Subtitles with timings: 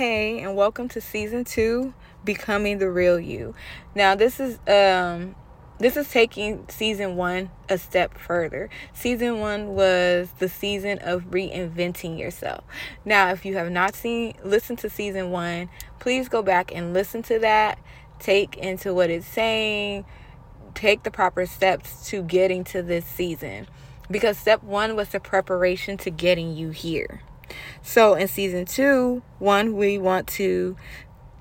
[0.00, 1.92] Hey, and welcome to season two,
[2.24, 3.54] Becoming the Real You.
[3.94, 5.34] Now, this is um
[5.76, 8.70] this is taking season one a step further.
[8.94, 12.64] Season one was the season of reinventing yourself.
[13.04, 15.68] Now, if you have not seen listened to season one,
[15.98, 17.78] please go back and listen to that.
[18.18, 20.06] Take into what it's saying.
[20.72, 23.66] Take the proper steps to getting to this season.
[24.10, 27.20] Because step one was the preparation to getting you here.
[27.82, 30.76] So in season two, one, we want to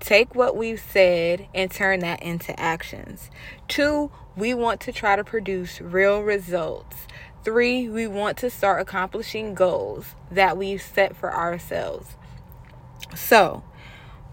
[0.00, 3.30] take what we've said and turn that into actions.
[3.66, 6.96] Two, we want to try to produce real results.
[7.44, 12.16] Three, we want to start accomplishing goals that we've set for ourselves.
[13.14, 13.64] So,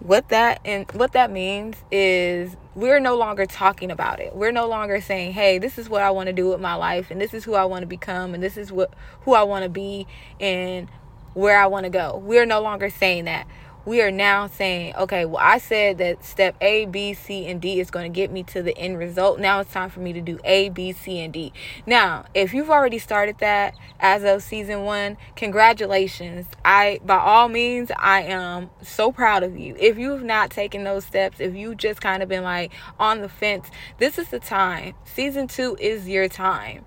[0.00, 4.36] what that and what that means is we're no longer talking about it.
[4.36, 7.10] We're no longer saying, "Hey, this is what I want to do with my life
[7.10, 9.62] and this is who I want to become and this is what who I want
[9.62, 10.06] to be
[10.38, 10.88] and
[11.36, 12.16] where I want to go.
[12.24, 13.46] We're no longer saying that.
[13.84, 17.78] We are now saying, okay, well, I said that step A, B, C, and D
[17.78, 19.38] is going to get me to the end result.
[19.38, 21.52] Now it's time for me to do A, B, C, and D.
[21.84, 26.46] Now, if you've already started that as of season one, congratulations.
[26.64, 29.76] I, by all means, I am so proud of you.
[29.78, 33.28] If you've not taken those steps, if you just kind of been like on the
[33.28, 34.94] fence, this is the time.
[35.04, 36.86] Season two is your time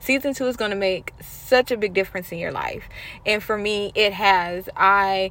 [0.00, 2.88] season two is going to make such a big difference in your life
[3.26, 5.30] and for me it has i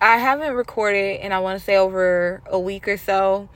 [0.00, 3.48] i haven't recorded and i want to say over a week or so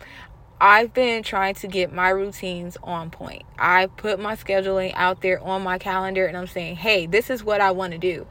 [0.58, 3.42] I've been trying to get my routines on point.
[3.58, 7.44] I put my scheduling out there on my calendar and I'm saying, hey, this is
[7.44, 8.26] what I want to do.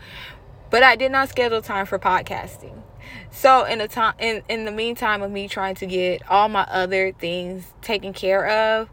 [0.71, 2.81] But I did not schedule time for podcasting.
[3.29, 6.63] So in the time in, in the meantime of me trying to get all my
[6.63, 8.89] other things taken care of,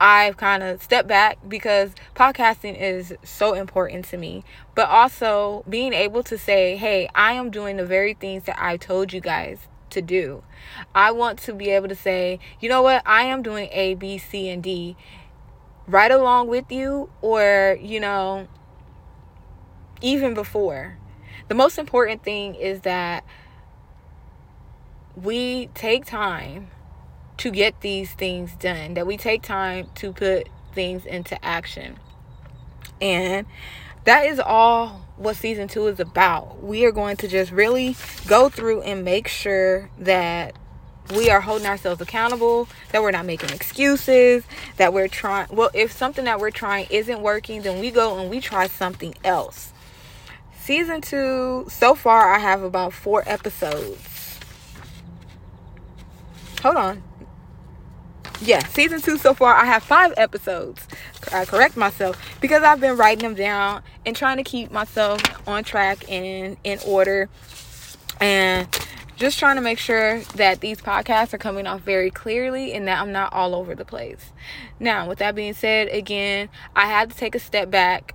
[0.00, 4.42] I've kind of stepped back because podcasting is so important to me.
[4.74, 8.78] But also being able to say, hey, I am doing the very things that I
[8.78, 10.42] told you guys to do.
[10.94, 14.16] I want to be able to say, you know what, I am doing A, B,
[14.16, 14.96] C, and D
[15.86, 18.46] right along with you, or, you know,
[20.00, 20.96] even before.
[21.48, 23.24] The most important thing is that
[25.16, 26.68] we take time
[27.40, 31.96] to get these things done, that we take time to put things into action.
[33.00, 33.46] And
[34.04, 36.62] that is all what season two is about.
[36.62, 37.96] We are going to just really
[38.26, 40.54] go through and make sure that
[41.14, 44.44] we are holding ourselves accountable, that we're not making excuses,
[44.76, 45.48] that we're trying.
[45.50, 49.14] Well, if something that we're trying isn't working, then we go and we try something
[49.24, 49.72] else.
[50.58, 54.38] Season two, so far, I have about four episodes.
[56.60, 57.09] Hold on
[58.40, 60.86] yeah, season two so far, I have five episodes.
[61.32, 65.64] I correct myself because I've been writing them down and trying to keep myself on
[65.64, 67.28] track and in order,
[68.20, 68.68] and
[69.16, 73.00] just trying to make sure that these podcasts are coming off very clearly and that
[73.00, 74.32] I'm not all over the place.
[74.78, 78.14] Now, with that being said, again, I had to take a step back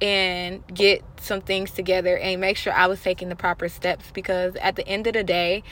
[0.00, 4.56] and get some things together and make sure I was taking the proper steps because
[4.56, 5.62] at the end of the day,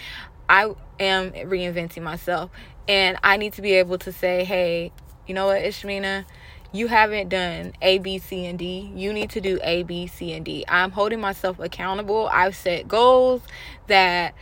[0.49, 2.51] I am reinventing myself
[2.89, 4.93] and I need to be able to say, hey,
[5.27, 6.25] you know what, Ishmina,
[6.73, 8.93] you haven't done A, B, C, and D.
[8.95, 10.65] You need to do A, B, C, and D.
[10.69, 12.29] I'm holding myself accountable.
[12.33, 13.43] I've set goals
[13.87, 14.35] that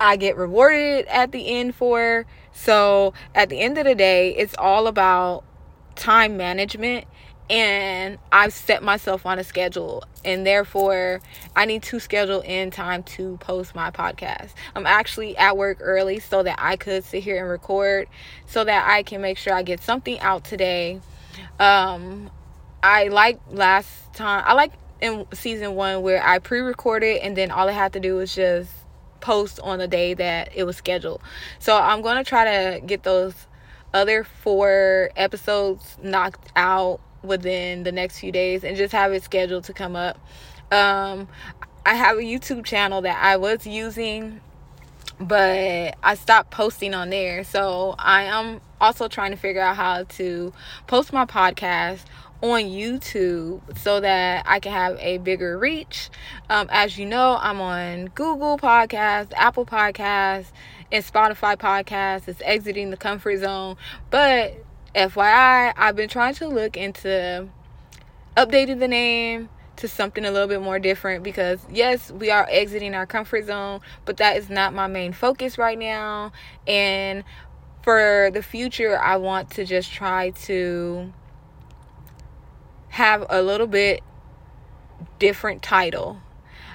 [0.00, 2.26] I get rewarded at the end for.
[2.52, 5.44] So at the end of the day, it's all about
[5.94, 7.06] time management
[7.50, 11.20] and I've set myself on a schedule and therefore
[11.56, 14.50] I need to schedule in time to post my podcast.
[14.74, 18.08] I'm actually at work early so that I could sit here and record
[18.46, 21.00] so that I can make sure I get something out today.
[21.58, 22.30] Um
[22.82, 27.68] I like last time I like in season 1 where I pre-recorded and then all
[27.68, 28.70] I had to do was just
[29.20, 31.20] post on the day that it was scheduled.
[31.58, 33.34] So I'm going to try to get those
[33.92, 39.64] other four episodes knocked out within the next few days and just have it scheduled
[39.64, 40.18] to come up.
[40.70, 41.28] Um,
[41.84, 44.40] I have a YouTube channel that I was using,
[45.18, 47.44] but I stopped posting on there.
[47.44, 50.52] So I am also trying to figure out how to
[50.86, 52.04] post my podcast
[52.40, 56.10] on YouTube so that I can have a bigger reach.
[56.48, 60.52] Um, as you know, I'm on Google Podcasts, Apple Podcasts,
[60.92, 62.28] and Spotify Podcasts.
[62.28, 63.76] It's exiting the comfort zone,
[64.10, 64.64] but
[64.98, 67.48] FYI, I've been trying to look into
[68.36, 72.94] updating the name to something a little bit more different because yes, we are exiting
[72.94, 76.32] our comfort zone, but that is not my main focus right now.
[76.66, 77.22] And
[77.82, 81.12] for the future, I want to just try to
[82.88, 84.02] have a little bit
[85.20, 86.20] different title.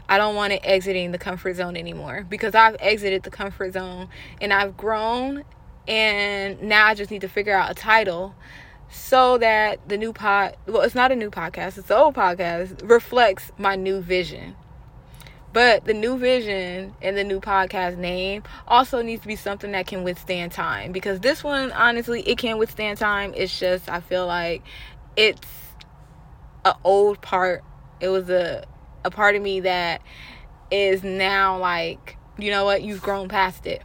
[0.07, 4.07] I don't want it exiting the comfort zone anymore because I've exited the comfort zone
[4.39, 5.43] and I've grown
[5.87, 8.35] and now I just need to figure out a title
[8.89, 12.87] so that the new pod well it's not a new podcast it's the old podcast
[12.89, 14.55] reflects my new vision.
[15.51, 19.85] But the new vision and the new podcast name also needs to be something that
[19.85, 23.33] can withstand time because this one honestly it can withstand time.
[23.35, 24.63] It's just i feel like
[25.15, 25.47] it's
[26.65, 27.63] a old part.
[27.99, 28.65] It was a
[29.05, 30.01] a part of me that
[30.71, 32.81] is now like you know what?
[32.81, 33.83] You've grown past it.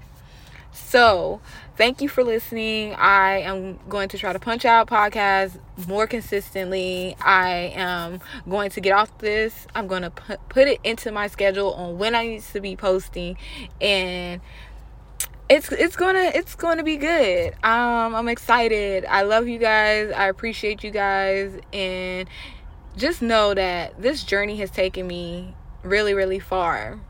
[0.72, 1.40] So
[1.78, 2.92] thank you for listening.
[2.94, 7.16] I am going to try to punch out podcasts more consistently.
[7.20, 9.68] I am going to get off this.
[9.76, 13.38] I'm going to put it into my schedule on when I need to be posting
[13.80, 14.40] and
[15.48, 20.28] it's it's gonna it's gonna be good um i'm excited i love you guys i
[20.28, 22.28] appreciate you guys and
[22.98, 27.00] just know that this journey has taken me really really far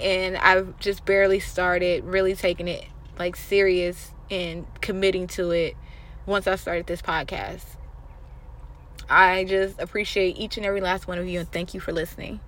[0.00, 2.86] and i've just barely started really taking it
[3.20, 5.76] like serious and committing to it
[6.26, 7.64] once I started this podcast.
[9.08, 12.40] I just appreciate each and every last one of you and thank you for listening.